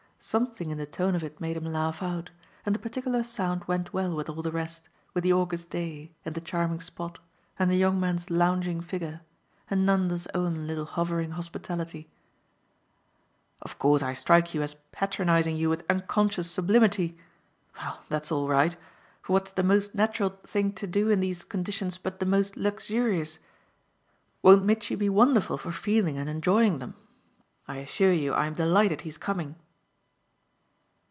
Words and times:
Something 0.23 0.69
in 0.69 0.77
the 0.77 0.85
tone 0.85 1.15
of 1.15 1.23
it 1.23 1.41
made 1.41 1.57
him 1.57 1.65
laugh 1.65 2.03
out, 2.03 2.29
and 2.63 2.75
the 2.75 2.79
particular 2.79 3.23
sound 3.23 3.63
went 3.65 3.91
well 3.91 4.15
with 4.15 4.29
all 4.29 4.43
the 4.43 4.51
rest, 4.51 4.87
with 5.15 5.23
the 5.23 5.33
August 5.33 5.71
day 5.71 6.11
and 6.23 6.35
the 6.35 6.41
charming 6.41 6.79
spot 6.79 7.17
and 7.57 7.71
the 7.71 7.75
young 7.75 7.99
man's 7.99 8.29
lounging 8.29 8.81
figure 8.81 9.21
and 9.67 9.83
Nanda's 9.83 10.27
own 10.35 10.67
little 10.67 10.85
hovering 10.85 11.31
hospitality. 11.31 12.07
"Of 13.63 13.79
course 13.79 14.03
I 14.03 14.13
strike 14.13 14.53
you 14.53 14.61
as 14.61 14.75
patronising 14.91 15.57
you 15.57 15.71
with 15.71 15.83
unconscious 15.89 16.51
sublimity. 16.51 17.17
Well, 17.77 18.03
that's 18.07 18.31
all 18.31 18.47
right, 18.47 18.77
for 19.23 19.33
what's 19.33 19.51
the 19.53 19.63
most 19.63 19.95
natural 19.95 20.37
thing 20.45 20.73
to 20.73 20.85
do 20.85 21.09
in 21.09 21.19
these 21.21 21.43
conditions 21.43 21.97
but 21.97 22.19
the 22.19 22.27
most 22.27 22.55
luxurious? 22.55 23.39
Won't 24.43 24.65
Mitchy 24.65 24.93
be 24.93 25.09
wonderful 25.09 25.57
for 25.57 25.71
feeling 25.71 26.19
and 26.19 26.29
enjoying 26.29 26.77
them? 26.77 26.93
I 27.67 27.77
assure 27.77 28.13
you 28.13 28.35
I'm 28.35 28.53
delighted 28.53 29.01
he's 29.01 29.17
coming." 29.17 29.55